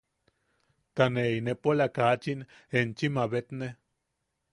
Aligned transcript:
Ta 0.95 1.05
ne 1.13 1.23
inepola 1.39 1.87
kachin 1.97 2.39
enchi 2.79 3.07
mabetne. 3.15 3.67